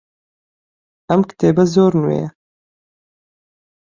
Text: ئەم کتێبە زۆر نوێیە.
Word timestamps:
ئەم 1.09 1.21
کتێبە 1.29 1.63
زۆر 1.73 1.91
نوێیە. 2.01 2.29